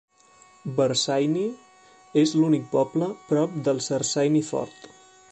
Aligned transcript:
Bersaini 0.77 1.43
és 2.21 2.33
l'únic 2.39 2.65
poble 2.71 3.09
prop 3.27 3.59
del 3.67 3.83
Sersaini 3.89 4.41
Fort. 4.49 4.89